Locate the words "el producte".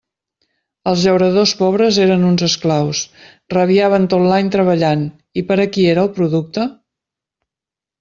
6.11-6.71